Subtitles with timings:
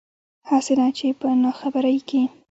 [0.49, 2.21] هسې نه چې پۀ ناخبرۍ کښې